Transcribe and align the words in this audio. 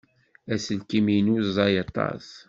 Aselkim-inu 0.53 1.35
ẓẓay 1.47 1.75
aṭas. 1.85 2.25